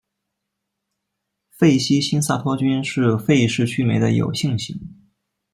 [1.51, 4.75] 费希新萨托菌是费氏曲霉的有性型。